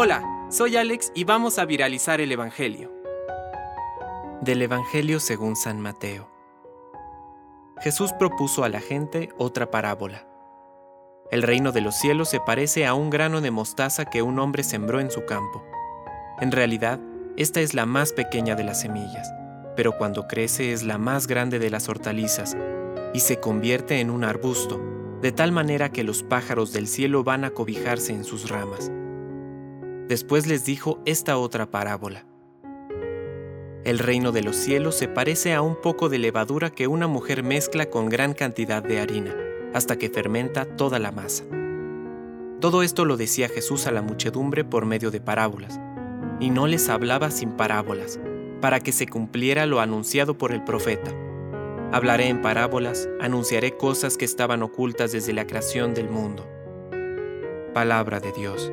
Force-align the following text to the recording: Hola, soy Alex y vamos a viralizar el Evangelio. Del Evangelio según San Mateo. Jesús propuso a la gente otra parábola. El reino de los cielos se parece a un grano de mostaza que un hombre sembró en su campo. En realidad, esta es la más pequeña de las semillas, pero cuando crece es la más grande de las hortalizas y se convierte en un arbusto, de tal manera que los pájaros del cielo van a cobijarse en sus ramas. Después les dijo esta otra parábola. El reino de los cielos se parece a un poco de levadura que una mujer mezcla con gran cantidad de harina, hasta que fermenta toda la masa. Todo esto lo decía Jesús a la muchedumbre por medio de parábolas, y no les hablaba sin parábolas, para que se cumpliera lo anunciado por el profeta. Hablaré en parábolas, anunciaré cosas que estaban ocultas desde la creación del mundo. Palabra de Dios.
Hola, 0.00 0.22
soy 0.48 0.76
Alex 0.76 1.10
y 1.14 1.24
vamos 1.24 1.58
a 1.58 1.64
viralizar 1.64 2.20
el 2.20 2.30
Evangelio. 2.30 2.92
Del 4.42 4.62
Evangelio 4.62 5.18
según 5.18 5.56
San 5.56 5.80
Mateo. 5.80 6.30
Jesús 7.80 8.12
propuso 8.12 8.62
a 8.62 8.68
la 8.68 8.80
gente 8.80 9.30
otra 9.38 9.72
parábola. 9.72 10.24
El 11.32 11.42
reino 11.42 11.72
de 11.72 11.80
los 11.80 11.96
cielos 11.96 12.28
se 12.28 12.38
parece 12.38 12.86
a 12.86 12.94
un 12.94 13.10
grano 13.10 13.40
de 13.40 13.50
mostaza 13.50 14.04
que 14.04 14.22
un 14.22 14.38
hombre 14.38 14.62
sembró 14.62 15.00
en 15.00 15.10
su 15.10 15.24
campo. 15.24 15.64
En 16.40 16.52
realidad, 16.52 17.00
esta 17.36 17.60
es 17.60 17.74
la 17.74 17.84
más 17.84 18.12
pequeña 18.12 18.54
de 18.54 18.62
las 18.62 18.82
semillas, 18.82 19.32
pero 19.74 19.98
cuando 19.98 20.28
crece 20.28 20.72
es 20.72 20.84
la 20.84 20.98
más 20.98 21.26
grande 21.26 21.58
de 21.58 21.70
las 21.70 21.88
hortalizas 21.88 22.56
y 23.14 23.18
se 23.18 23.40
convierte 23.40 23.98
en 23.98 24.10
un 24.10 24.22
arbusto, 24.22 24.80
de 25.22 25.32
tal 25.32 25.50
manera 25.50 25.90
que 25.90 26.04
los 26.04 26.22
pájaros 26.22 26.72
del 26.72 26.86
cielo 26.86 27.24
van 27.24 27.44
a 27.44 27.50
cobijarse 27.50 28.12
en 28.12 28.22
sus 28.22 28.48
ramas. 28.48 28.92
Después 30.08 30.46
les 30.46 30.64
dijo 30.64 31.00
esta 31.04 31.36
otra 31.36 31.70
parábola. 31.70 32.24
El 33.84 33.98
reino 33.98 34.32
de 34.32 34.42
los 34.42 34.56
cielos 34.56 34.94
se 34.94 35.06
parece 35.06 35.52
a 35.52 35.60
un 35.60 35.78
poco 35.80 36.08
de 36.08 36.18
levadura 36.18 36.70
que 36.70 36.86
una 36.86 37.06
mujer 37.06 37.42
mezcla 37.42 37.90
con 37.90 38.08
gran 38.08 38.32
cantidad 38.32 38.82
de 38.82 39.00
harina, 39.00 39.36
hasta 39.74 39.96
que 39.96 40.08
fermenta 40.08 40.64
toda 40.64 40.98
la 40.98 41.12
masa. 41.12 41.44
Todo 42.58 42.82
esto 42.82 43.04
lo 43.04 43.18
decía 43.18 43.50
Jesús 43.50 43.86
a 43.86 43.92
la 43.92 44.00
muchedumbre 44.00 44.64
por 44.64 44.86
medio 44.86 45.10
de 45.10 45.20
parábolas, 45.20 45.78
y 46.40 46.48
no 46.48 46.66
les 46.66 46.88
hablaba 46.88 47.30
sin 47.30 47.50
parábolas, 47.50 48.18
para 48.62 48.80
que 48.80 48.92
se 48.92 49.06
cumpliera 49.06 49.66
lo 49.66 49.78
anunciado 49.78 50.38
por 50.38 50.52
el 50.52 50.64
profeta. 50.64 51.10
Hablaré 51.92 52.28
en 52.28 52.40
parábolas, 52.40 53.08
anunciaré 53.20 53.76
cosas 53.76 54.16
que 54.16 54.24
estaban 54.24 54.62
ocultas 54.62 55.12
desde 55.12 55.34
la 55.34 55.46
creación 55.46 55.92
del 55.92 56.08
mundo. 56.08 56.46
Palabra 57.74 58.20
de 58.20 58.32
Dios. 58.32 58.72